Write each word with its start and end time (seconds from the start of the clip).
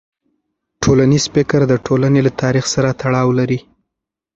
ټولنیز 0.83 1.23
فکر 1.35 1.59
د 1.67 1.73
ټولنې 1.85 2.19
له 2.27 2.31
تاریخ 2.41 2.65
سره 2.73 2.89
تړاو 3.01 3.29
لري. 3.39 3.59